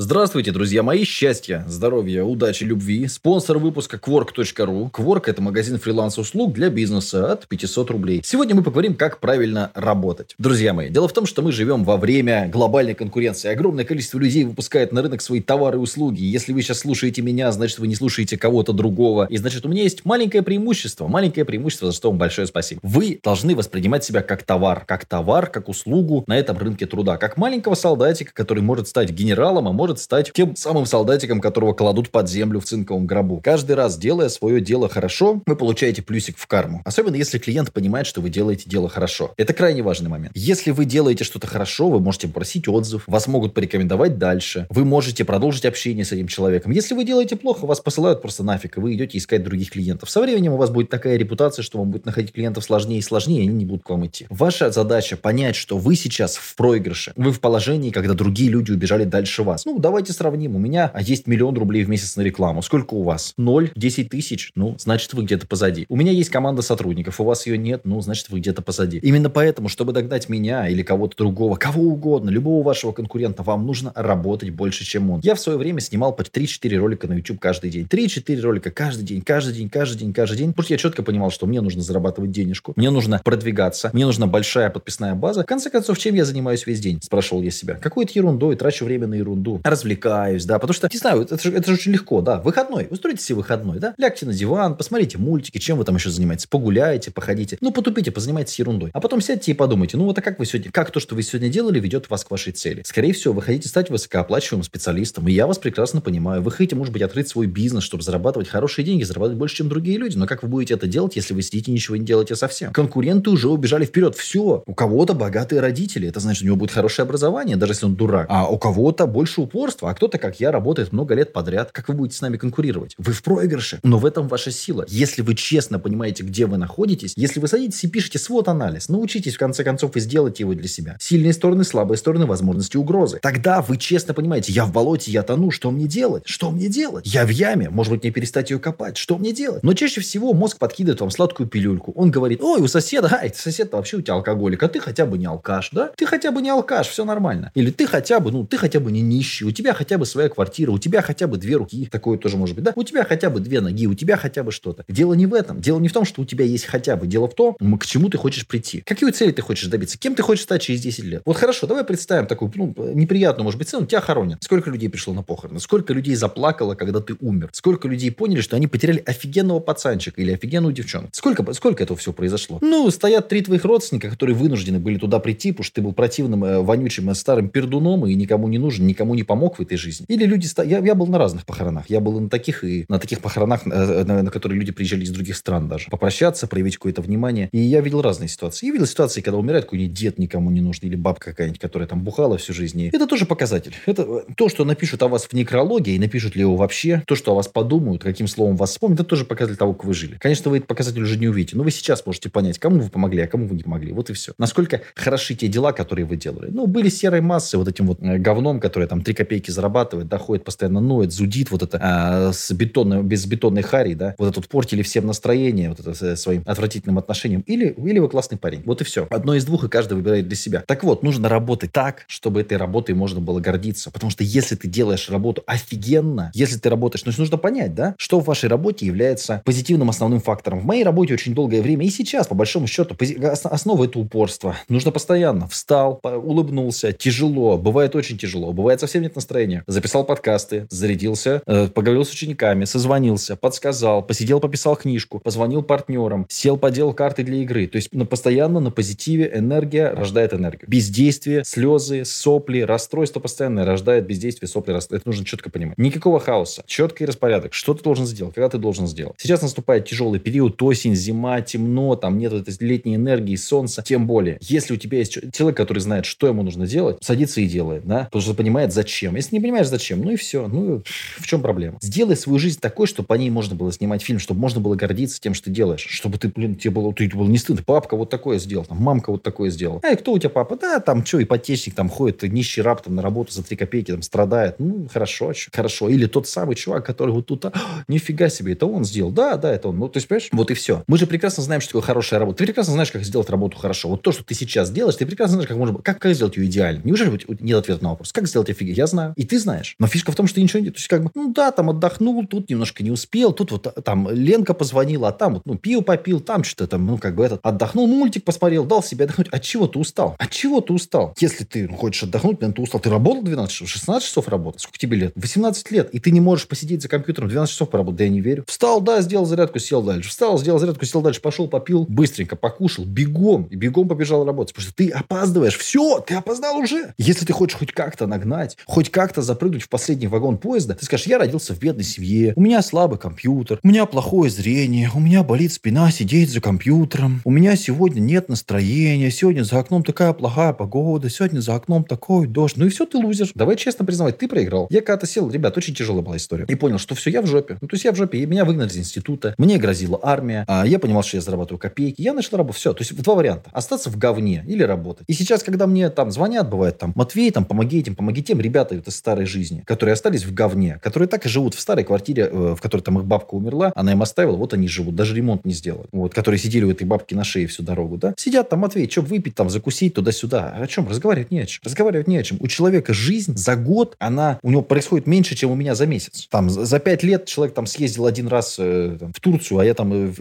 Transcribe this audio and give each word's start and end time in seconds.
Здравствуйте, 0.00 0.52
друзья 0.52 0.84
мои, 0.84 1.02
счастья, 1.02 1.64
здоровья, 1.66 2.22
удачи, 2.22 2.62
любви. 2.62 3.08
Спонсор 3.08 3.58
выпуска 3.58 3.96
Quark.ru. 3.96 4.92
Quark– 4.92 5.22
это 5.26 5.42
магазин 5.42 5.76
фриланс-услуг 5.76 6.52
для 6.52 6.70
бизнеса 6.70 7.32
от 7.32 7.48
500 7.48 7.90
рублей. 7.90 8.22
Сегодня 8.24 8.54
мы 8.54 8.62
поговорим, 8.62 8.94
как 8.94 9.18
правильно 9.18 9.72
работать. 9.74 10.36
Друзья 10.38 10.72
мои, 10.72 10.88
дело 10.88 11.08
в 11.08 11.12
том, 11.12 11.26
что 11.26 11.42
мы 11.42 11.50
живем 11.50 11.82
во 11.82 11.96
время 11.96 12.48
глобальной 12.48 12.94
конкуренции. 12.94 13.50
Огромное 13.50 13.84
количество 13.84 14.20
людей 14.20 14.44
выпускает 14.44 14.92
на 14.92 15.02
рынок 15.02 15.20
свои 15.20 15.40
товары 15.40 15.78
и 15.78 15.80
услуги. 15.80 16.22
Если 16.22 16.52
вы 16.52 16.62
сейчас 16.62 16.78
слушаете 16.78 17.20
меня, 17.22 17.50
значит, 17.50 17.80
вы 17.80 17.88
не 17.88 17.96
слушаете 17.96 18.38
кого-то 18.38 18.72
другого. 18.72 19.26
И 19.28 19.36
значит, 19.36 19.66
у 19.66 19.68
меня 19.68 19.82
есть 19.82 20.04
маленькое 20.04 20.44
преимущество. 20.44 21.08
Маленькое 21.08 21.44
преимущество, 21.44 21.90
за 21.90 21.96
что 21.96 22.10
вам 22.10 22.18
большое 22.18 22.46
спасибо. 22.46 22.78
Вы 22.84 23.18
должны 23.20 23.56
воспринимать 23.56 24.04
себя 24.04 24.22
как 24.22 24.44
товар. 24.44 24.84
Как 24.86 25.06
товар, 25.06 25.48
как 25.48 25.68
услугу 25.68 26.22
на 26.28 26.38
этом 26.38 26.56
рынке 26.56 26.86
труда. 26.86 27.16
Как 27.16 27.36
маленького 27.36 27.74
солдатика, 27.74 28.32
который 28.32 28.62
может 28.62 28.86
стать 28.86 29.10
генералом, 29.10 29.66
а 29.66 29.72
может 29.72 29.87
может 29.88 30.00
стать 30.00 30.32
тем 30.34 30.54
самым 30.54 30.84
солдатиком, 30.84 31.40
которого 31.40 31.72
кладут 31.72 32.10
под 32.10 32.28
землю 32.28 32.60
в 32.60 32.64
цинковом 32.66 33.06
гробу. 33.06 33.40
Каждый 33.42 33.74
раз, 33.74 33.96
делая 33.96 34.28
свое 34.28 34.60
дело 34.60 34.86
хорошо, 34.86 35.40
вы 35.46 35.56
получаете 35.56 36.02
плюсик 36.02 36.36
в 36.36 36.46
карму. 36.46 36.82
Особенно, 36.84 37.16
если 37.16 37.38
клиент 37.38 37.72
понимает, 37.72 38.06
что 38.06 38.20
вы 38.20 38.28
делаете 38.28 38.64
дело 38.66 38.90
хорошо. 38.90 39.32
Это 39.38 39.54
крайне 39.54 39.82
важный 39.82 40.10
момент. 40.10 40.32
Если 40.34 40.72
вы 40.72 40.84
делаете 40.84 41.24
что-то 41.24 41.46
хорошо, 41.46 41.88
вы 41.88 42.00
можете 42.00 42.28
попросить 42.28 42.68
отзыв, 42.68 43.04
вас 43.06 43.28
могут 43.28 43.54
порекомендовать 43.54 44.18
дальше, 44.18 44.66
вы 44.68 44.84
можете 44.84 45.24
продолжить 45.24 45.64
общение 45.64 46.04
с 46.04 46.12
этим 46.12 46.28
человеком. 46.28 46.70
Если 46.72 46.94
вы 46.94 47.04
делаете 47.04 47.36
плохо, 47.36 47.64
вас 47.64 47.80
посылают 47.80 48.20
просто 48.20 48.42
нафиг, 48.42 48.76
и 48.76 48.80
вы 48.80 48.92
идете 48.92 49.16
искать 49.16 49.42
других 49.42 49.70
клиентов. 49.70 50.10
Со 50.10 50.20
временем 50.20 50.52
у 50.52 50.58
вас 50.58 50.68
будет 50.68 50.90
такая 50.90 51.16
репутация, 51.16 51.62
что 51.62 51.78
вам 51.78 51.90
будет 51.92 52.04
находить 52.04 52.34
клиентов 52.34 52.62
сложнее 52.62 52.98
и 52.98 53.02
сложнее, 53.02 53.40
и 53.44 53.48
они 53.48 53.56
не 53.56 53.64
будут 53.64 53.84
к 53.84 53.88
вам 53.88 54.04
идти. 54.04 54.26
Ваша 54.28 54.70
задача 54.70 55.16
понять, 55.16 55.56
что 55.56 55.78
вы 55.78 55.96
сейчас 55.96 56.36
в 56.36 56.56
проигрыше. 56.56 57.14
Вы 57.16 57.32
в 57.32 57.40
положении, 57.40 57.88
когда 57.88 58.12
другие 58.12 58.50
люди 58.50 58.70
убежали 58.70 59.04
дальше 59.04 59.42
вас. 59.42 59.64
Ну, 59.64 59.77
давайте 59.78 60.12
сравним. 60.12 60.56
У 60.56 60.58
меня 60.58 60.92
есть 61.00 61.26
миллион 61.26 61.56
рублей 61.56 61.84
в 61.84 61.88
месяц 61.88 62.16
на 62.16 62.22
рекламу. 62.22 62.62
Сколько 62.62 62.94
у 62.94 63.02
вас? 63.02 63.32
Ноль? 63.36 63.70
Десять 63.74 64.10
тысяч? 64.10 64.52
Ну, 64.54 64.76
значит, 64.78 65.12
вы 65.14 65.24
где-то 65.24 65.46
позади. 65.46 65.86
У 65.88 65.96
меня 65.96 66.12
есть 66.12 66.30
команда 66.30 66.62
сотрудников, 66.62 67.20
у 67.20 67.24
вас 67.24 67.46
ее 67.46 67.58
нет? 67.58 67.82
Ну, 67.84 68.00
значит, 68.00 68.28
вы 68.30 68.40
где-то 68.40 68.62
позади. 68.62 68.98
Именно 68.98 69.30
поэтому, 69.30 69.68
чтобы 69.68 69.92
догнать 69.92 70.28
меня 70.28 70.68
или 70.68 70.82
кого-то 70.82 71.16
другого, 71.16 71.56
кого 71.56 71.82
угодно, 71.82 72.30
любого 72.30 72.62
вашего 72.64 72.92
конкурента, 72.92 73.42
вам 73.42 73.66
нужно 73.66 73.92
работать 73.94 74.50
больше, 74.50 74.84
чем 74.84 75.10
он. 75.10 75.20
Я 75.22 75.34
в 75.34 75.40
свое 75.40 75.58
время 75.58 75.80
снимал 75.80 76.14
по 76.14 76.22
3-4 76.22 76.76
ролика 76.76 77.06
на 77.06 77.14
YouTube 77.14 77.38
каждый 77.38 77.70
день. 77.70 77.86
3-4 77.86 78.40
ролика 78.40 78.70
каждый 78.70 79.04
день, 79.04 79.22
каждый 79.22 79.54
день, 79.54 79.68
каждый 79.68 79.98
день, 79.98 80.12
каждый 80.12 80.38
день. 80.38 80.50
Потому 80.50 80.64
что 80.64 80.74
я 80.74 80.78
четко 80.78 81.02
понимал, 81.02 81.30
что 81.30 81.46
мне 81.46 81.60
нужно 81.60 81.82
зарабатывать 81.82 82.30
денежку, 82.30 82.72
мне 82.76 82.90
нужно 82.90 83.20
продвигаться, 83.24 83.90
мне 83.92 84.06
нужна 84.06 84.26
большая 84.26 84.70
подписная 84.70 85.14
база. 85.14 85.42
В 85.42 85.46
конце 85.46 85.70
концов, 85.70 85.98
чем 85.98 86.14
я 86.14 86.24
занимаюсь 86.24 86.66
весь 86.66 86.80
день? 86.80 87.00
Спрашивал 87.02 87.42
я 87.42 87.50
себя. 87.50 87.74
Какой-то 87.74 88.12
ерундой, 88.14 88.56
трачу 88.56 88.84
время 88.84 89.06
на 89.06 89.14
ерунду. 89.14 89.60
Развлекаюсь 89.70 90.44
да, 90.48 90.58
потому 90.58 90.74
что, 90.74 90.88
не 90.90 90.98
знаю, 90.98 91.22
это 91.22 91.40
же, 91.40 91.52
это 91.52 91.68
же 91.68 91.74
очень 91.74 91.92
легко, 91.92 92.20
да, 92.20 92.40
выходной, 92.40 92.88
устроите 92.90 93.22
себе 93.22 93.36
выходной, 93.36 93.78
да, 93.78 93.94
лягте 93.98 94.26
на 94.26 94.32
диван, 94.32 94.76
посмотрите 94.76 95.18
мультики, 95.18 95.58
чем 95.58 95.78
вы 95.78 95.84
там 95.84 95.96
еще 95.96 96.10
занимаетесь, 96.10 96.46
погуляйте, 96.46 97.10
походите, 97.10 97.58
ну, 97.60 97.70
потупите, 97.70 98.10
позанимайтесь 98.10 98.58
ерундой, 98.58 98.90
а 98.92 99.00
потом 99.00 99.20
сядьте 99.20 99.52
и 99.52 99.54
подумайте, 99.54 99.96
ну, 99.96 100.04
вот 100.04 100.18
а 100.18 100.22
как 100.22 100.38
вы 100.38 100.46
сегодня, 100.46 100.72
как 100.72 100.90
то, 100.90 101.00
что 101.00 101.14
вы 101.14 101.22
сегодня 101.22 101.48
делали, 101.48 101.78
ведет 101.78 102.08
вас 102.10 102.24
к 102.24 102.30
вашей 102.30 102.52
цели. 102.52 102.82
Скорее 102.84 103.12
всего, 103.12 103.34
вы 103.34 103.42
хотите 103.42 103.68
стать 103.68 103.90
высокооплачивааемым 103.90 104.64
специалистом, 104.64 105.28
и 105.28 105.32
я 105.32 105.46
вас 105.46 105.58
прекрасно 105.58 106.00
понимаю, 106.00 106.42
вы 106.42 106.50
хотите, 106.50 106.74
может 106.74 106.92
быть, 106.92 107.02
открыть 107.02 107.28
свой 107.28 107.46
бизнес, 107.46 107.84
чтобы 107.84 108.02
зарабатывать 108.02 108.48
хорошие 108.48 108.84
деньги, 108.84 109.04
зарабатывать 109.04 109.38
больше, 109.38 109.56
чем 109.56 109.68
другие 109.68 109.98
люди, 109.98 110.16
но 110.16 110.26
как 110.26 110.42
вы 110.42 110.48
будете 110.48 110.74
это 110.74 110.86
делать, 110.86 111.14
если 111.16 111.34
вы 111.34 111.42
сидите 111.42 111.70
и 111.70 111.74
ничего 111.74 111.96
не 111.96 112.06
делаете 112.06 112.36
совсем? 112.36 112.72
Конкуренты 112.72 113.30
уже 113.30 113.48
убежали 113.48 113.84
вперед, 113.84 114.16
все, 114.16 114.62
у 114.64 114.74
кого-то 114.74 115.12
богатые 115.12 115.60
родители, 115.60 116.08
это 116.08 116.20
значит, 116.20 116.42
у 116.42 116.46
него 116.46 116.56
будет 116.56 116.70
хорошее 116.70 117.04
образование, 117.04 117.56
даже 117.56 117.72
если 117.72 117.86
он 117.86 117.96
дурак, 117.96 118.26
а 118.30 118.48
у 118.48 118.58
кого-то 118.58 119.06
больше 119.06 119.42
упорства, 119.58 119.90
а 119.90 119.94
кто-то, 119.94 120.18
как 120.18 120.38
я, 120.40 120.52
работает 120.52 120.92
много 120.92 121.14
лет 121.14 121.32
подряд, 121.32 121.72
как 121.72 121.88
вы 121.88 121.94
будете 121.94 122.16
с 122.16 122.20
нами 122.20 122.36
конкурировать? 122.36 122.94
Вы 122.96 123.12
в 123.12 123.22
проигрыше. 123.22 123.80
Но 123.82 123.98
в 123.98 124.06
этом 124.06 124.28
ваша 124.28 124.52
сила. 124.52 124.84
Если 124.88 125.22
вы 125.22 125.34
честно 125.34 125.78
понимаете, 125.80 126.22
где 126.22 126.46
вы 126.46 126.58
находитесь, 126.58 127.14
если 127.16 127.40
вы 127.40 127.48
садитесь 127.48 127.82
и 127.82 127.88
пишете 127.88 128.18
свод-анализ, 128.18 128.88
научитесь 128.88 129.34
в 129.34 129.38
конце 129.38 129.64
концов 129.64 129.96
и 129.96 130.00
сделайте 130.00 130.44
его 130.44 130.54
для 130.54 130.68
себя. 130.68 130.96
Сильные 131.00 131.32
стороны, 131.32 131.64
слабые 131.64 131.98
стороны, 131.98 132.26
возможности, 132.26 132.76
угрозы. 132.76 133.18
Тогда 133.20 133.60
вы 133.60 133.76
честно 133.78 134.14
понимаете, 134.14 134.52
я 134.52 134.64
в 134.64 134.72
болоте, 134.72 135.10
я 135.10 135.22
тону, 135.22 135.50
что 135.50 135.70
мне 135.70 135.86
делать? 135.86 136.22
Что 136.26 136.50
мне 136.50 136.68
делать? 136.68 137.04
Я 137.06 137.26
в 137.26 137.30
яме, 137.30 137.68
может 137.68 137.92
быть, 137.92 138.02
мне 138.04 138.12
перестать 138.12 138.50
ее 138.50 138.60
копать? 138.60 138.96
Что 138.96 139.18
мне 139.18 139.32
делать? 139.32 139.62
Но 139.64 139.74
чаще 139.74 140.00
всего 140.00 140.34
мозг 140.34 140.58
подкидывает 140.58 141.00
вам 141.00 141.10
сладкую 141.10 141.48
пилюльку. 141.48 141.92
Он 141.96 142.10
говорит, 142.10 142.40
ой, 142.42 142.60
у 142.60 142.68
соседа, 142.68 143.08
ай, 143.12 143.32
сосед 143.34 143.72
вообще 143.72 143.96
у 143.96 144.02
тебя 144.02 144.14
алкоголик, 144.14 144.62
а 144.62 144.68
ты 144.68 144.78
хотя 144.78 145.04
бы 145.04 145.18
не 145.18 145.26
алкаш, 145.26 145.70
да? 145.72 145.90
Ты 145.96 146.06
хотя 146.06 146.30
бы 146.30 146.42
не 146.42 146.50
алкаш, 146.50 146.86
все 146.88 147.04
нормально. 147.04 147.50
Или 147.54 147.70
ты 147.70 147.86
хотя 147.86 148.20
бы, 148.20 148.30
ну, 148.30 148.46
ты 148.46 148.56
хотя 148.56 148.78
бы 148.78 148.92
не 148.92 149.00
нищий, 149.00 149.47
у 149.48 149.52
тебя 149.52 149.74
хотя 149.74 149.98
бы 149.98 150.06
своя 150.06 150.28
квартира, 150.28 150.70
у 150.70 150.78
тебя 150.78 151.02
хотя 151.02 151.26
бы 151.26 151.38
две 151.38 151.56
руки, 151.56 151.88
такое 151.90 152.18
тоже 152.18 152.36
может 152.36 152.54
быть, 152.54 152.64
да? 152.64 152.72
У 152.76 152.82
тебя 152.84 153.04
хотя 153.04 153.30
бы 153.30 153.40
две 153.40 153.60
ноги, 153.60 153.86
у 153.86 153.94
тебя 153.94 154.16
хотя 154.16 154.42
бы 154.42 154.52
что-то. 154.52 154.84
Дело 154.88 155.14
не 155.14 155.26
в 155.26 155.34
этом. 155.34 155.60
Дело 155.60 155.80
не 155.80 155.88
в 155.88 155.92
том, 155.92 156.04
что 156.04 156.22
у 156.22 156.24
тебя 156.24 156.44
есть 156.44 156.66
хотя 156.66 156.96
бы. 156.96 157.06
Дело 157.06 157.28
в 157.28 157.34
том, 157.34 157.56
к 157.78 157.86
чему 157.86 158.10
ты 158.10 158.18
хочешь 158.18 158.46
прийти. 158.46 158.82
Какие 158.84 159.10
цели 159.10 159.32
ты 159.32 159.42
хочешь 159.42 159.68
добиться? 159.68 159.98
Кем 159.98 160.14
ты 160.14 160.22
хочешь 160.22 160.44
стать 160.44 160.62
через 160.62 160.80
10 160.80 161.04
лет? 161.04 161.22
Вот 161.24 161.36
хорошо, 161.36 161.66
давай 161.66 161.84
представим 161.84 162.26
такую, 162.26 162.52
ну, 162.54 162.74
неприятную, 162.94 163.44
может 163.44 163.58
быть, 163.58 163.68
цену. 163.68 163.86
Тебя 163.86 164.00
хоронят. 164.00 164.42
Сколько 164.42 164.70
людей 164.70 164.88
пришло 164.88 165.14
на 165.14 165.22
похороны? 165.22 165.60
Сколько 165.60 165.92
людей 165.92 166.14
заплакало, 166.14 166.74
когда 166.74 167.00
ты 167.00 167.16
умер? 167.20 167.50
Сколько 167.52 167.88
людей 167.88 168.10
поняли, 168.10 168.40
что 168.40 168.56
они 168.56 168.66
потеряли 168.66 169.02
офигенного 169.04 169.60
пацанчика 169.60 170.20
или 170.20 170.32
офигенную 170.32 170.72
девчонку? 170.72 171.10
Сколько, 171.12 171.52
сколько 171.54 171.82
этого 171.82 171.98
всего 171.98 172.12
произошло? 172.12 172.58
Ну, 172.60 172.90
стоят 172.90 173.28
три 173.28 173.42
твоих 173.42 173.64
родственника, 173.64 174.10
которые 174.10 174.36
вынуждены 174.36 174.78
были 174.78 174.98
туда 174.98 175.18
прийти, 175.18 175.52
потому 175.52 175.64
что 175.64 175.74
ты 175.76 175.82
был 175.82 175.92
противным, 175.92 176.44
э, 176.44 176.60
вонючим, 176.60 177.10
э, 177.10 177.14
старым 177.14 177.48
пердуном 177.48 178.06
и 178.06 178.14
никому 178.14 178.48
не 178.48 178.58
нужен, 178.58 178.86
никому 178.86 179.14
не 179.14 179.22
помог 179.28 179.58
в 179.58 179.62
этой 179.62 179.76
жизни. 179.76 180.06
Или 180.08 180.24
люди... 180.24 180.48
Я, 180.64 180.78
я 180.78 180.94
был 180.94 181.06
на 181.06 181.18
разных 181.18 181.46
похоронах. 181.46 181.84
Я 181.88 182.00
был 182.00 182.18
на 182.18 182.28
таких, 182.28 182.64
и 182.64 182.86
на 182.88 182.98
таких 182.98 183.20
похоронах, 183.20 183.66
э, 183.66 184.04
на, 184.04 184.22
на 184.22 184.30
которые 184.30 184.58
люди 184.58 184.72
приезжали 184.72 185.04
из 185.04 185.10
других 185.10 185.36
стран 185.36 185.68
даже. 185.68 185.88
Попрощаться, 185.90 186.46
проявить 186.48 186.76
какое-то 186.76 187.02
внимание. 187.02 187.48
И 187.52 187.58
я 187.58 187.80
видел 187.80 188.02
разные 188.02 188.28
ситуации. 188.28 188.66
Я 188.66 188.72
видел 188.72 188.86
ситуации, 188.86 189.20
когда 189.20 189.38
умирает 189.38 189.66
какой-нибудь 189.66 189.94
дед 189.94 190.18
никому 190.18 190.50
не 190.50 190.60
нужный, 190.60 190.88
или 190.88 190.96
бабка 190.96 191.30
какая-нибудь, 191.30 191.60
которая 191.60 191.86
там 191.86 192.02
бухала 192.02 192.38
всю 192.38 192.52
жизнь. 192.52 192.80
И 192.80 192.88
это 192.88 193.06
тоже 193.06 193.26
показатель. 193.26 193.74
Это 193.86 194.02
э, 194.02 194.32
то, 194.34 194.48
что 194.48 194.64
напишут 194.64 195.02
о 195.02 195.08
вас 195.08 195.26
в 195.26 195.32
некрологии, 195.34 195.94
и 195.94 195.98
напишут 195.98 196.34
ли 196.34 196.40
его 196.40 196.56
вообще, 196.56 197.02
то, 197.06 197.14
что 197.14 197.32
о 197.32 197.34
вас 197.34 197.48
подумают, 197.48 198.02
каким 198.02 198.26
словом 198.26 198.56
вас 198.56 198.70
вспомнят, 198.70 199.00
это 199.00 199.08
тоже 199.08 199.24
показатель 199.24 199.56
того, 199.58 199.74
как 199.74 199.84
вы 199.84 199.94
жили. 199.94 200.16
Конечно, 200.18 200.50
вы 200.50 200.56
этот 200.56 200.68
показатель 200.68 201.02
уже 201.02 201.18
не 201.18 201.28
увидите, 201.28 201.56
но 201.56 201.62
вы 201.62 201.70
сейчас 201.70 202.04
можете 202.06 202.30
понять, 202.30 202.58
кому 202.58 202.80
вы 202.80 202.88
помогли, 202.88 203.20
а 203.22 203.26
кому 203.26 203.46
вы 203.46 203.56
не 203.56 203.62
помогли. 203.62 203.92
Вот 203.92 204.10
и 204.10 204.12
все. 204.14 204.32
Насколько 204.38 204.82
хороши 204.94 205.34
те 205.34 205.48
дела, 205.48 205.72
которые 205.72 206.06
вы 206.06 206.16
делали. 206.16 206.50
Ну, 206.50 206.66
были 206.66 206.88
серой 206.88 207.20
массы 207.20 207.58
вот 207.58 207.68
этим 207.68 207.86
вот 207.86 208.02
э, 208.02 208.18
говном, 208.18 208.60
которое 208.60 208.86
там 208.86 209.02
3 209.02 209.14
копейки 209.18 209.50
зарабатывает, 209.50 210.08
доходит 210.08 210.44
постоянно 210.44 210.80
ноет, 210.80 211.12
зудит, 211.12 211.50
вот 211.50 211.62
это 211.62 211.78
а, 211.82 212.32
с 212.32 212.52
бетонной, 212.52 213.02
без 213.02 213.26
бетонной 213.26 213.62
хари, 213.62 213.94
да, 213.94 214.14
вот 214.16 214.28
это 214.28 214.40
вот 214.40 214.48
портили 214.48 214.82
всем 214.82 215.06
настроение, 215.06 215.70
вот 215.70 215.80
это 215.80 216.16
своим 216.16 216.42
отвратительным 216.46 216.98
отношением, 216.98 217.42
или, 217.46 217.66
или 217.66 217.98
вы 217.98 218.08
классный 218.08 218.38
парень. 218.38 218.62
Вот 218.64 218.80
и 218.80 218.84
все. 218.84 219.08
Одно 219.10 219.34
из 219.34 219.44
двух, 219.44 219.64
и 219.64 219.68
каждый 219.68 219.94
выбирает 219.94 220.28
для 220.28 220.36
себя. 220.36 220.62
Так 220.66 220.84
вот, 220.84 221.02
нужно 221.02 221.28
работать 221.28 221.72
так, 221.72 222.04
чтобы 222.06 222.40
этой 222.40 222.56
работой 222.56 222.94
можно 222.94 223.20
было 223.20 223.40
гордиться. 223.40 223.90
Потому 223.90 224.10
что 224.10 224.22
если 224.22 224.54
ты 224.54 224.68
делаешь 224.68 225.10
работу 225.10 225.42
офигенно, 225.46 226.30
если 226.34 226.56
ты 226.58 226.70
работаешь, 226.70 227.04
ну, 227.04 227.12
нужно 227.18 227.38
понять, 227.38 227.74
да, 227.74 227.96
что 227.98 228.20
в 228.20 228.24
вашей 228.24 228.48
работе 228.48 228.86
является 228.86 229.42
позитивным 229.44 229.90
основным 229.90 230.20
фактором. 230.20 230.60
В 230.60 230.64
моей 230.64 230.84
работе 230.84 231.14
очень 231.14 231.34
долгое 231.34 231.60
время, 231.60 231.84
и 231.84 231.90
сейчас, 231.90 232.28
по 232.28 232.36
большому 232.36 232.68
счету, 232.68 232.96
основа 233.44 233.84
это 233.84 233.98
упорство. 233.98 234.56
Нужно 234.68 234.92
постоянно. 234.92 235.48
Встал, 235.48 236.00
улыбнулся, 236.04 236.92
тяжело, 236.92 237.58
бывает 237.58 237.96
очень 237.96 238.16
тяжело, 238.16 238.52
бывает 238.52 238.78
совсем 238.78 239.02
нет 239.08 239.16
настроения. 239.16 239.64
Записал 239.66 240.04
подкасты, 240.04 240.66
зарядился, 240.70 241.42
э, 241.46 241.68
поговорил 241.68 242.04
с 242.04 242.10
учениками, 242.10 242.64
созвонился, 242.64 243.36
подсказал, 243.36 244.02
посидел, 244.02 244.40
пописал 244.40 244.76
книжку, 244.76 245.18
позвонил 245.18 245.62
партнерам, 245.62 246.26
сел, 246.28 246.56
поделал 246.56 246.92
карты 246.92 247.24
для 247.24 247.38
игры. 247.38 247.66
То 247.66 247.76
есть 247.76 247.92
на, 247.94 248.04
постоянно 248.04 248.60
на 248.60 248.70
позитиве 248.70 249.30
энергия 249.34 249.90
рождает 249.90 250.34
энергию. 250.34 250.68
Бездействие, 250.68 251.44
слезы, 251.44 252.04
сопли, 252.04 252.60
расстройство 252.60 253.20
постоянное 253.20 253.64
рождает 253.64 254.06
бездействие, 254.06 254.48
сопли, 254.48 254.72
расстройство. 254.72 254.96
Это 254.96 255.08
нужно 255.08 255.24
четко 255.24 255.50
понимать. 255.50 255.78
Никакого 255.78 256.20
хаоса. 256.20 256.62
Четкий 256.66 257.06
распорядок. 257.06 257.54
Что 257.54 257.74
ты 257.74 257.82
должен 257.82 258.06
сделать, 258.06 258.34
когда 258.34 258.48
ты 258.48 258.58
должен 258.58 258.86
сделать. 258.86 259.14
Сейчас 259.18 259.42
наступает 259.42 259.86
тяжелый 259.86 260.20
период, 260.20 260.60
осень, 260.62 260.94
зима, 260.94 261.40
темно, 261.40 261.96
там 261.96 262.18
нет 262.18 262.32
этой 262.32 262.54
летней 262.60 262.96
энергии, 262.96 263.36
солнца. 263.36 263.82
Тем 263.82 264.06
более, 264.06 264.38
если 264.40 264.74
у 264.74 264.76
тебя 264.76 264.98
есть 264.98 265.18
человек, 265.32 265.56
который 265.56 265.78
знает, 265.78 266.04
что 266.04 266.26
ему 266.26 266.42
нужно 266.42 266.66
делать, 266.66 266.98
садится 267.00 267.40
и 267.40 267.46
делает, 267.46 267.86
да, 267.86 268.04
потому 268.04 268.22
что 268.22 268.34
понимает, 268.34 268.72
зачем. 268.72 268.97
Если 269.06 269.34
не 269.36 269.40
понимаешь, 269.40 269.68
зачем, 269.68 270.02
ну 270.02 270.10
и 270.10 270.16
все. 270.16 270.48
Ну, 270.48 270.82
в 271.18 271.26
чем 271.26 271.40
проблема? 271.40 271.78
Сделай 271.80 272.16
свою 272.16 272.38
жизнь 272.38 272.58
такой, 272.60 272.86
чтобы 272.86 273.06
по 273.06 273.14
ней 273.14 273.30
можно 273.30 273.54
было 273.54 273.72
снимать 273.72 274.02
фильм, 274.02 274.18
чтобы 274.18 274.40
можно 274.40 274.60
было 274.60 274.74
гордиться 274.74 275.20
тем, 275.20 275.34
что 275.34 275.46
ты 275.46 275.50
делаешь. 275.50 275.86
Чтобы 275.88 276.18
ты, 276.18 276.28
блин, 276.28 276.56
тебе 276.56 276.70
было, 276.70 276.92
ты, 276.92 277.08
было 277.08 277.28
не 277.28 277.38
стыдно. 277.38 277.62
Папка 277.64 277.96
вот 277.96 278.10
такое 278.10 278.38
сделал, 278.38 278.64
там, 278.64 278.78
мамка 278.78 279.10
вот 279.10 279.22
такое 279.22 279.50
сделала. 279.50 279.80
Эй, 279.82 279.96
кто 279.96 280.12
у 280.12 280.18
тебя 280.18 280.30
папа? 280.30 280.56
Да, 280.56 280.80
там, 280.80 281.04
что, 281.04 281.22
ипотечник 281.22 281.74
там 281.74 281.88
ходит, 281.88 282.22
нищий 282.22 282.62
раб 282.62 282.82
там 282.82 282.94
на 282.94 283.02
работу 283.02 283.32
за 283.32 283.42
три 283.42 283.56
копейки 283.56 283.92
там 283.92 284.02
страдает. 284.02 284.56
Ну, 284.58 284.88
хорошо, 284.92 285.32
хорошо. 285.52 285.88
Или 285.88 286.06
тот 286.06 286.28
самый 286.28 286.56
чувак, 286.56 286.84
который 286.84 287.12
вот 287.12 287.26
тут, 287.26 287.44
а, 287.46 287.52
нифига 287.86 288.28
себе, 288.28 288.52
это 288.52 288.66
он 288.66 288.84
сделал. 288.84 289.10
Да, 289.10 289.36
да, 289.36 289.52
это 289.52 289.68
он. 289.68 289.78
Ну, 289.78 289.88
то 289.88 289.98
есть, 289.98 290.08
понимаешь, 290.08 290.28
вот 290.32 290.50
и 290.50 290.54
все. 290.54 290.82
Мы 290.86 290.98
же 290.98 291.06
прекрасно 291.06 291.42
знаем, 291.42 291.60
что 291.60 291.70
такое 291.70 291.82
хорошая 291.82 292.20
работа. 292.20 292.38
Ты 292.38 292.46
прекрасно 292.46 292.72
знаешь, 292.72 292.90
как 292.90 293.04
сделать 293.04 293.30
работу 293.30 293.56
хорошо. 293.58 293.88
Вот 293.88 294.02
то, 294.02 294.12
что 294.12 294.24
ты 294.24 294.34
сейчас 294.34 294.70
делаешь, 294.70 294.96
ты 294.96 295.06
прекрасно 295.06 295.34
знаешь, 295.34 295.48
как 295.48 295.56
можно, 295.56 295.78
как, 295.78 295.98
как 295.98 296.14
сделать 296.14 296.36
ее 296.36 296.46
идеально. 296.46 296.80
Неужели 296.84 297.18
нет 297.40 297.58
ответа 297.58 297.82
на 297.82 297.90
вопрос? 297.90 298.12
Как 298.12 298.26
сделать 298.26 298.50
офигеть? 298.50 298.76
Я 298.76 298.86
знаю. 298.88 299.12
И 299.16 299.24
ты 299.24 299.38
знаешь. 299.38 299.76
Но 299.78 299.86
фишка 299.86 300.10
в 300.10 300.16
том, 300.16 300.26
что 300.26 300.40
ничего 300.40 300.60
не... 300.60 300.70
То 300.70 300.76
есть, 300.76 300.88
как 300.88 301.04
бы, 301.04 301.10
ну 301.14 301.32
да, 301.32 301.52
там 301.52 301.70
отдохнул, 301.70 302.26
тут 302.26 302.50
немножко 302.50 302.82
не 302.82 302.90
успел, 302.90 303.32
тут 303.32 303.52
вот 303.52 303.84
там 303.84 304.10
Ленка 304.10 304.54
позвонила, 304.54 305.08
а 305.08 305.12
там 305.12 305.34
вот, 305.34 305.42
ну, 305.46 305.56
пиво 305.56 305.82
попил, 305.82 306.20
там 306.20 306.42
что-то 306.42 306.66
там, 306.66 306.86
ну, 306.86 306.98
как 306.98 307.14
бы 307.14 307.24
этот, 307.24 307.40
отдохнул, 307.42 307.86
мультик 307.86 308.24
посмотрел, 308.24 308.64
дал 308.64 308.82
себе 308.82 309.04
отдохнуть. 309.04 309.28
От 309.28 309.42
чего 309.42 309.66
ты 309.68 309.78
устал? 309.78 310.16
От 310.18 310.30
чего 310.30 310.60
ты 310.60 310.72
устал? 310.72 311.14
Если 311.18 311.44
ты 311.44 311.68
хочешь 311.68 312.02
отдохнуть, 312.02 312.40
ты 312.40 312.62
устал. 312.62 312.80
Ты 312.80 312.90
работал 312.90 313.22
12 313.22 313.52
часов, 313.52 313.68
16 313.68 314.08
часов 314.08 314.28
работал. 314.28 314.58
Сколько 314.60 314.78
тебе 314.78 314.96
лет? 314.96 315.12
18 315.16 315.70
лет. 315.70 315.90
И 315.92 316.00
ты 316.00 316.10
не 316.10 316.20
можешь 316.20 316.46
посидеть 316.48 316.82
за 316.82 316.88
компьютером 316.88 317.28
12 317.28 317.52
часов 317.52 317.70
поработать. 317.70 317.98
Да 317.98 318.04
я 318.04 318.10
не 318.10 318.20
верю. 318.20 318.44
Встал, 318.46 318.80
да, 318.80 319.00
сделал 319.00 319.26
зарядку, 319.26 319.58
сел 319.58 319.82
дальше. 319.82 320.08
Встал, 320.10 320.38
сделал 320.38 320.58
зарядку, 320.58 320.84
сел 320.84 321.00
дальше. 321.02 321.20
Пошел, 321.20 321.48
попил, 321.48 321.84
быстренько 321.88 322.36
покушал, 322.36 322.84
бегом. 322.84 323.44
И 323.44 323.56
бегом 323.56 323.88
побежал 323.88 324.24
работать. 324.24 324.54
Потому 324.54 324.68
что 324.68 324.76
ты 324.76 324.90
опаздываешь. 324.90 325.56
Все, 325.56 326.00
ты 326.00 326.14
опоздал 326.14 326.56
уже. 326.58 326.94
Если 326.98 327.24
ты 327.24 327.32
хочешь 327.32 327.56
хоть 327.56 327.72
как-то 327.72 328.06
нагнать, 328.06 328.56
как-то 328.84 329.22
запрыгнуть 329.22 329.62
в 329.62 329.68
последний 329.68 330.06
вагон 330.06 330.38
поезда, 330.38 330.74
ты 330.74 330.84
скажешь, 330.84 331.06
я 331.06 331.18
родился 331.18 331.54
в 331.54 331.58
бедной 331.58 331.84
семье, 331.84 332.32
у 332.36 332.40
меня 332.40 332.62
слабый 332.62 332.98
компьютер, 332.98 333.58
у 333.62 333.68
меня 333.68 333.86
плохое 333.86 334.30
зрение, 334.30 334.90
у 334.94 335.00
меня 335.00 335.22
болит 335.24 335.52
спина 335.52 335.90
сидеть 335.90 336.30
за 336.30 336.40
компьютером, 336.40 337.20
у 337.24 337.30
меня 337.30 337.56
сегодня 337.56 338.00
нет 338.00 338.28
настроения, 338.28 339.10
сегодня 339.10 339.42
за 339.42 339.58
окном 339.58 339.82
такая 339.82 340.12
плохая 340.12 340.52
погода, 340.52 341.10
сегодня 341.10 341.40
за 341.40 341.56
окном 341.56 341.84
такой 341.84 342.26
дождь. 342.26 342.56
Ну 342.56 342.66
и 342.66 342.68
все, 342.68 342.86
ты 342.86 342.98
лузер. 342.98 343.30
Давай 343.34 343.56
честно 343.56 343.84
признавать, 343.84 344.18
ты 344.18 344.28
проиграл. 344.28 344.68
Я 344.70 344.80
когда-то 344.80 345.06
сел, 345.06 345.30
ребят, 345.30 345.56
очень 345.56 345.74
тяжелая 345.74 346.02
была 346.02 346.16
история. 346.16 346.44
И 346.48 346.54
понял, 346.54 346.78
что 346.78 346.94
все, 346.94 347.10
я 347.10 347.22
в 347.22 347.26
жопе. 347.26 347.58
Ну, 347.60 347.68
то 347.68 347.74
есть 347.74 347.84
я 347.84 347.92
в 347.92 347.96
жопе, 347.96 348.18
и 348.18 348.26
меня 348.26 348.44
выгнали 348.44 348.68
из 348.68 348.76
института, 348.76 349.34
мне 349.38 349.58
грозила 349.58 349.98
армия, 350.02 350.44
а 350.46 350.66
я 350.66 350.78
понимал, 350.78 351.02
что 351.02 351.16
я 351.16 351.20
зарабатываю 351.20 351.58
копейки. 351.58 352.00
Я 352.00 352.14
начал 352.14 352.36
работать. 352.36 352.60
Все, 352.60 352.72
то 352.72 352.82
есть 352.82 352.94
два 353.02 353.14
варианта. 353.14 353.50
Остаться 353.52 353.90
в 353.90 353.96
говне 353.96 354.44
или 354.46 354.62
работать. 354.62 355.04
И 355.06 355.12
сейчас, 355.12 355.42
когда 355.42 355.66
мне 355.66 355.90
там 355.90 356.10
звонят, 356.10 356.48
бывает 356.48 356.78
там, 356.78 356.92
Матвей, 356.94 357.30
там, 357.30 357.44
помоги 357.44 357.78
этим, 357.78 357.96
помоги 357.96 358.22
тем, 358.22 358.40
ребята 358.72 358.74
это 358.74 358.90
из 358.90 358.96
старой 358.96 359.26
жизни, 359.26 359.62
которые 359.66 359.92
остались 359.92 360.24
в 360.24 360.34
говне, 360.34 360.78
которые 360.82 361.08
так 361.08 361.26
и 361.26 361.28
живут 361.28 361.54
в 361.54 361.60
старой 361.60 361.84
квартире, 361.84 362.28
э, 362.30 362.54
в 362.56 362.60
которой 362.60 362.82
там 362.82 362.98
их 362.98 363.04
бабка 363.04 363.34
умерла, 363.34 363.72
она 363.74 363.92
им 363.92 364.02
оставила, 364.02 364.36
вот 364.36 364.54
они 364.54 364.68
живут, 364.68 364.94
даже 364.94 365.14
ремонт 365.14 365.44
не 365.44 365.52
сделали. 365.52 365.88
Вот, 365.92 366.14
которые 366.14 366.38
сидели 366.38 366.64
у 366.64 366.70
этой 366.70 366.84
бабки 366.86 367.14
на 367.14 367.24
шее 367.24 367.46
всю 367.46 367.62
дорогу, 367.62 367.96
да? 367.96 368.14
Сидят 368.16 368.48
там, 368.48 368.60
Матвей, 368.60 368.88
что 368.88 369.02
выпить, 369.02 369.34
там, 369.34 369.50
закусить 369.50 369.94
туда-сюда. 369.94 370.56
О 370.60 370.66
чем? 370.66 370.88
Разговаривать 370.88 371.30
не 371.30 371.40
о 371.40 371.46
чем. 371.46 371.60
Разговаривать 371.64 372.08
не 372.08 372.18
о 372.18 372.22
чем. 372.22 372.38
У 372.40 372.48
человека 372.48 372.92
жизнь 372.92 373.36
за 373.36 373.56
год, 373.56 373.96
она 373.98 374.38
у 374.42 374.50
него 374.50 374.62
происходит 374.62 375.06
меньше, 375.06 375.34
чем 375.34 375.50
у 375.50 375.54
меня 375.54 375.74
за 375.74 375.86
месяц. 375.86 376.26
Там 376.30 376.50
за 376.50 376.78
пять 376.78 377.02
лет 377.02 377.26
человек 377.26 377.54
там 377.54 377.66
съездил 377.66 378.06
один 378.06 378.28
раз 378.28 378.56
э, 378.58 378.96
там, 378.98 379.12
в 379.12 379.20
Турцию, 379.20 379.58
а 379.58 379.64
я 379.64 379.74
там 379.74 379.92
э, 379.92 380.12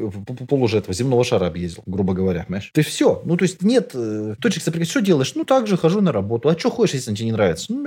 пол 0.48 0.64
уже 0.64 0.78
этого 0.78 0.94
земного 0.94 1.24
шара 1.24 1.48
объездил, 1.48 1.84
грубо 1.86 2.14
говоря, 2.14 2.44
понимаешь? 2.44 2.72
Есть 2.76 2.90
все. 2.90 3.22
Ну, 3.26 3.38
то 3.38 3.44
есть 3.44 3.62
нет 3.62 3.92
э, 3.94 4.36
точек 4.40 4.64
соприкосновения. 4.64 4.88
Что 4.88 5.02
делаешь? 5.02 5.34
Ну, 5.36 5.44
так 5.44 5.68
же 5.68 5.78
хожу 5.78 6.02
на 6.02 6.12
работу. 6.12 6.50
А 6.50 6.58
что 6.58 6.70
хочешь, 6.70 6.96
если 6.96 7.14
тебе 7.14 7.26
не 7.26 7.32
нравится? 7.32 7.72
Ну, 7.72 7.82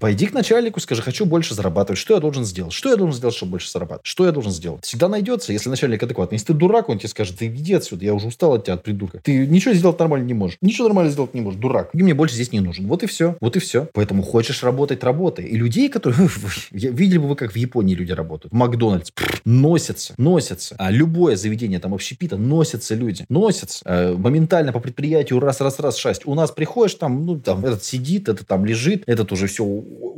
пойди 0.00 0.26
к 0.26 0.32
начальнику, 0.32 0.80
скажи, 0.80 1.02
хочу 1.02 1.26
больше 1.26 1.54
зарабатывать. 1.54 1.98
Что 1.98 2.14
я 2.14 2.20
должен 2.20 2.44
сделать? 2.44 2.72
Что 2.72 2.90
я 2.90 2.96
должен 2.96 3.16
сделать, 3.16 3.34
чтобы 3.34 3.52
больше 3.52 3.70
зарабатывать? 3.70 4.06
Что 4.06 4.26
я 4.26 4.32
должен 4.32 4.52
сделать? 4.52 4.84
Всегда 4.84 5.08
найдется, 5.08 5.52
если 5.52 5.70
начальник 5.70 6.02
адекватный. 6.02 6.36
Если 6.36 6.48
ты 6.48 6.54
дурак, 6.54 6.88
он 6.88 6.98
тебе 6.98 7.08
скажет, 7.08 7.38
ты 7.38 7.46
иди 7.46 7.74
отсюда, 7.74 8.04
я 8.04 8.14
уже 8.14 8.26
устал 8.26 8.54
от 8.54 8.64
тебя, 8.64 8.74
от 8.74 8.82
придурка. 8.82 9.20
Ты 9.22 9.46
ничего 9.46 9.74
сделать 9.74 9.98
нормально 9.98 10.26
не 10.26 10.34
можешь. 10.34 10.58
Ничего 10.60 10.88
нормально 10.88 11.10
сделать 11.10 11.34
не 11.34 11.40
можешь, 11.40 11.60
дурак. 11.60 11.90
И 11.92 12.02
мне 12.02 12.14
больше 12.14 12.34
здесь 12.34 12.52
не 12.52 12.60
нужен. 12.60 12.86
Вот 12.86 13.02
и 13.02 13.06
все. 13.06 13.36
Вот 13.40 13.56
и 13.56 13.60
все. 13.60 13.88
Поэтому 13.92 14.22
хочешь 14.22 14.62
работать, 14.62 15.02
работай. 15.02 15.44
И 15.44 15.56
людей, 15.56 15.88
которые... 15.88 16.28
Видели 16.70 17.18
бы 17.18 17.28
вы, 17.28 17.36
как 17.36 17.52
в 17.52 17.56
Японии 17.56 17.94
люди 17.94 18.12
работают. 18.12 18.52
Макдональдс. 18.52 19.10
Носятся. 19.44 20.14
Носятся. 20.16 20.74
А 20.78 20.90
любое 20.90 21.36
заведение 21.36 21.78
там 21.78 21.94
общепита 21.94 22.36
носятся 22.36 22.94
люди. 22.94 23.24
Носятся. 23.28 23.82
А, 23.84 24.16
моментально 24.16 24.72
по 24.72 24.80
предприятию 24.80 25.40
раз, 25.40 25.60
раз, 25.60 25.78
раз, 25.78 25.96
шасть. 25.96 26.22
У 26.26 26.34
нас 26.34 26.50
приходишь 26.50 26.94
там, 26.94 27.24
ну, 27.26 27.38
там, 27.38 27.64
этот 27.64 27.84
сидит, 27.84 28.28
этот 28.28 28.46
там 28.46 28.57
лежит, 28.64 29.02
этот 29.06 29.32
уже 29.32 29.46
все 29.46 29.64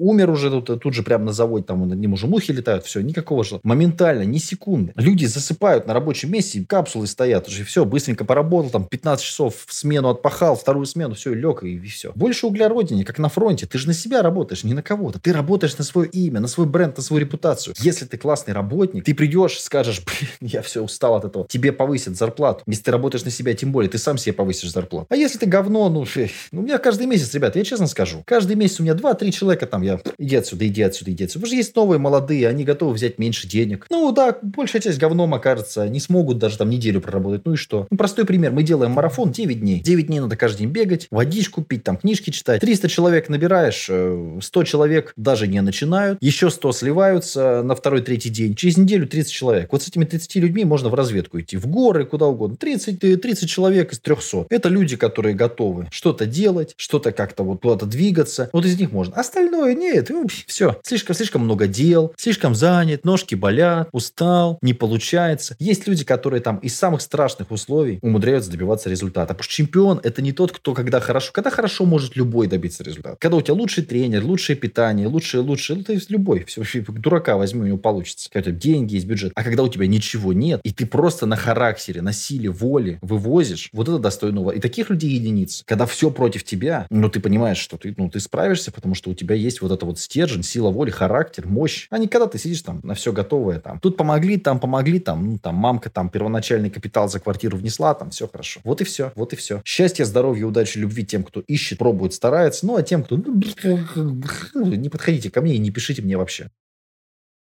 умер 0.00 0.30
уже 0.30 0.50
тут, 0.50 0.82
тут 0.82 0.94
же 0.94 1.02
прямо 1.02 1.26
на 1.26 1.32
заводе, 1.32 1.64
там 1.64 1.88
над 1.88 1.98
ним 1.98 2.14
уже 2.14 2.26
мухи 2.26 2.52
летают, 2.52 2.84
все, 2.84 3.00
никакого 3.00 3.44
же. 3.44 3.60
Моментально, 3.62 4.22
ни 4.22 4.38
секунды. 4.38 4.92
Люди 4.96 5.26
засыпают 5.26 5.86
на 5.86 5.94
рабочем 5.94 6.32
месте, 6.32 6.64
капсулы 6.66 7.06
стоят 7.06 7.48
уже, 7.48 7.64
все, 7.64 7.84
быстренько 7.84 8.24
поработал, 8.24 8.70
там 8.70 8.84
15 8.84 9.24
часов 9.24 9.64
в 9.66 9.72
смену 9.72 10.08
отпахал, 10.08 10.56
вторую 10.56 10.86
смену, 10.86 11.14
все, 11.14 11.34
лег 11.34 11.62
и, 11.62 11.76
и 11.76 11.86
все. 11.86 12.12
Больше 12.14 12.46
углеродине, 12.46 13.04
как 13.04 13.18
на 13.18 13.28
фронте. 13.28 13.66
Ты 13.66 13.78
же 13.78 13.86
на 13.86 13.94
себя 13.94 14.22
работаешь, 14.22 14.64
не 14.64 14.74
на 14.74 14.82
кого-то. 14.82 15.18
Ты 15.18 15.32
работаешь 15.32 15.76
на 15.78 15.84
свое 15.84 16.08
имя, 16.10 16.40
на 16.40 16.48
свой 16.48 16.66
бренд, 16.66 16.96
на 16.96 17.02
свою 17.02 17.20
репутацию. 17.20 17.74
Если 17.78 18.04
ты 18.06 18.16
классный 18.16 18.54
работник, 18.54 19.04
ты 19.04 19.14
придешь, 19.14 19.60
скажешь, 19.60 20.02
блин, 20.40 20.50
я 20.52 20.62
все 20.62 20.82
устал 20.82 21.14
от 21.14 21.24
этого. 21.24 21.46
Тебе 21.48 21.72
повысят 21.72 22.16
зарплату. 22.16 22.62
Если 22.66 22.84
ты 22.84 22.90
работаешь 22.90 23.24
на 23.24 23.30
себя, 23.30 23.54
тем 23.54 23.72
более, 23.72 23.90
ты 23.90 23.98
сам 23.98 24.18
себе 24.18 24.32
повысишь 24.32 24.72
зарплату. 24.72 25.06
А 25.10 25.16
если 25.16 25.38
ты 25.38 25.46
говно, 25.46 25.88
ну, 25.88 26.04
ну 26.52 26.60
у 26.60 26.64
меня 26.64 26.78
каждый 26.78 27.06
месяц, 27.06 27.32
ребята, 27.34 27.58
я 27.58 27.64
честно 27.64 27.86
скажу, 27.86 28.22
каждый 28.26 28.56
месяц 28.56 28.80
у 28.80 28.82
меня 28.82 28.94
2-3 28.94 29.30
человека 29.30 29.66
там, 29.66 29.82
я, 29.82 29.89
иди 30.18 30.36
отсюда, 30.36 30.66
иди 30.66 30.82
отсюда, 30.82 31.10
иди 31.10 31.24
отсюда. 31.24 31.40
Потому 31.40 31.48
что 31.48 31.56
есть 31.56 31.76
новые 31.76 31.98
молодые, 31.98 32.48
они 32.48 32.64
готовы 32.64 32.94
взять 32.94 33.18
меньше 33.18 33.48
денег. 33.48 33.86
Ну 33.90 34.12
да, 34.12 34.36
большая 34.42 34.82
часть 34.82 34.98
говном 34.98 35.34
окажется, 35.34 35.88
не 35.88 36.00
смогут 36.00 36.38
даже 36.38 36.58
там 36.58 36.70
неделю 36.70 37.00
проработать. 37.00 37.42
Ну 37.44 37.54
и 37.54 37.56
что? 37.56 37.86
Ну, 37.90 37.96
простой 37.96 38.24
пример. 38.24 38.52
Мы 38.52 38.62
делаем 38.62 38.92
марафон 38.92 39.32
9 39.32 39.60
дней. 39.60 39.80
9 39.80 40.06
дней 40.06 40.20
надо 40.20 40.36
каждый 40.36 40.60
день 40.60 40.70
бегать, 40.70 41.06
водичку 41.10 41.62
пить, 41.62 41.84
там 41.84 41.96
книжки 41.96 42.30
читать. 42.30 42.60
300 42.60 42.88
человек 42.88 43.28
набираешь, 43.28 43.84
100 43.84 44.40
э, 44.40 44.64
человек 44.64 45.12
даже 45.16 45.46
не 45.46 45.60
начинают, 45.60 46.18
еще 46.22 46.50
100 46.50 46.72
сливаются 46.72 47.62
на 47.62 47.74
второй-третий 47.74 48.30
день. 48.30 48.54
Через 48.54 48.76
неделю 48.76 49.06
30 49.06 49.32
человек. 49.32 49.72
Вот 49.72 49.82
с 49.82 49.88
этими 49.88 50.04
30 50.04 50.36
людьми 50.36 50.64
можно 50.64 50.88
в 50.88 50.94
разведку 50.94 51.40
идти, 51.40 51.56
в 51.56 51.66
горы, 51.66 52.04
куда 52.04 52.26
угодно. 52.26 52.56
30, 52.56 53.20
30 53.20 53.48
человек 53.48 53.92
из 53.92 54.00
300. 54.00 54.46
Это 54.50 54.68
люди, 54.68 54.96
которые 54.96 55.34
готовы 55.34 55.88
что-то 55.90 56.26
делать, 56.26 56.74
что-то 56.76 57.12
как-то 57.12 57.42
вот 57.42 57.60
куда-то 57.62 57.86
двигаться. 57.86 58.50
Вот 58.52 58.64
из 58.64 58.78
них 58.78 58.92
можно. 58.92 59.14
Остальное 59.16 59.74
нет. 59.80 60.10
Все. 60.46 60.78
Слишком, 60.84 61.16
слишком 61.16 61.42
много 61.42 61.66
дел, 61.66 62.12
слишком 62.16 62.54
занят, 62.54 63.04
ножки 63.04 63.34
болят, 63.34 63.88
устал, 63.92 64.58
не 64.62 64.74
получается. 64.74 65.56
Есть 65.58 65.88
люди, 65.88 66.04
которые 66.04 66.40
там 66.40 66.58
из 66.58 66.76
самых 66.76 67.00
страшных 67.00 67.50
условий 67.50 67.98
умудряются 68.02 68.50
добиваться 68.50 68.88
результата. 68.88 69.34
Потому 69.34 69.44
что 69.44 69.52
чемпион 69.52 70.00
это 70.02 70.22
не 70.22 70.32
тот, 70.32 70.52
кто 70.52 70.74
когда 70.74 71.00
хорошо. 71.00 71.32
Когда 71.32 71.50
хорошо 71.50 71.84
может 71.84 72.16
любой 72.16 72.46
добиться 72.46 72.84
результата. 72.84 73.16
Когда 73.18 73.36
у 73.36 73.40
тебя 73.40 73.54
лучший 73.54 73.84
тренер, 73.84 74.24
лучшее 74.24 74.56
питание, 74.56 75.06
лучшее, 75.06 75.42
лучшее, 75.42 75.78
ну, 75.78 75.84
то 75.84 75.92
есть 75.92 76.10
любой. 76.10 76.44
Все, 76.44 76.62
дурака 76.88 77.36
возьми, 77.36 77.62
у 77.62 77.66
него 77.66 77.78
получится. 77.78 78.28
Когда 78.30 78.50
у 78.50 78.52
тебя 78.52 78.60
деньги 78.60 78.94
есть, 78.94 79.06
бюджет. 79.06 79.32
А 79.34 79.42
когда 79.42 79.62
у 79.62 79.68
тебя 79.68 79.86
ничего 79.86 80.32
нет, 80.32 80.60
и 80.62 80.72
ты 80.72 80.86
просто 80.86 81.26
на 81.26 81.36
характере, 81.36 82.02
на 82.02 82.12
силе 82.12 82.50
воли 82.50 82.98
вывозишь, 83.02 83.70
вот 83.72 83.88
это 83.88 83.98
достойного. 83.98 84.50
И 84.50 84.60
таких 84.60 84.90
людей 84.90 85.10
единиц. 85.10 85.62
Когда 85.66 85.86
все 85.86 86.10
против 86.10 86.44
тебя, 86.44 86.86
ну, 86.90 87.08
ты 87.08 87.20
понимаешь, 87.20 87.58
что 87.58 87.76
ты, 87.76 87.94
ну, 87.96 88.10
ты 88.10 88.20
справишься, 88.20 88.70
потому 88.70 88.94
что 88.94 89.10
у 89.10 89.14
тебя 89.14 89.34
есть 89.34 89.59
вот 89.62 89.72
это 89.72 89.86
вот 89.86 89.98
стержень, 89.98 90.42
сила 90.42 90.70
воли, 90.70 90.90
характер, 90.90 91.46
мощь. 91.46 91.86
А 91.90 91.98
не 91.98 92.08
когда 92.08 92.26
ты 92.26 92.38
сидишь 92.38 92.62
там 92.62 92.80
на 92.82 92.94
все 92.94 93.12
готовое 93.12 93.60
там. 93.60 93.80
Тут 93.80 93.96
помогли, 93.96 94.36
там 94.36 94.60
помогли, 94.60 94.98
там, 95.00 95.32
ну, 95.32 95.38
там 95.38 95.54
мамка 95.54 95.90
там 95.90 96.08
первоначальный 96.08 96.70
капитал 96.70 97.08
за 97.08 97.20
квартиру 97.20 97.56
внесла, 97.56 97.94
там 97.94 98.10
все 98.10 98.28
хорошо. 98.28 98.60
Вот 98.64 98.80
и 98.80 98.84
все, 98.84 99.12
вот 99.14 99.32
и 99.32 99.36
все. 99.36 99.60
Счастья, 99.64 100.04
здоровья, 100.04 100.46
удачи, 100.46 100.78
любви 100.78 101.04
тем, 101.04 101.24
кто 101.24 101.40
ищет, 101.40 101.78
пробует, 101.78 102.14
старается. 102.14 102.66
Ну, 102.66 102.76
а 102.76 102.82
тем, 102.82 103.02
кто... 103.02 103.16
Ну, 103.16 104.64
не 104.74 104.88
подходите 104.88 105.30
ко 105.30 105.40
мне 105.40 105.54
и 105.54 105.58
не 105.58 105.70
пишите 105.70 106.02
мне 106.02 106.16
вообще. 106.16 106.50